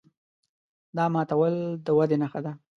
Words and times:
دا 0.97 1.05
ماتول 1.13 1.53
د 1.85 1.87
ودې 1.97 2.17
نښه 2.21 2.39
ده. 2.45 2.53